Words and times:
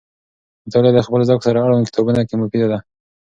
مطالعه 0.65 0.91
د 0.95 0.99
خپل 1.07 1.21
ذوق 1.29 1.41
سره 1.47 1.57
اړوند 1.65 1.87
کتابونو 1.89 2.21
کې 2.27 2.35
مفیده 2.41 2.67
ده. 2.71 2.79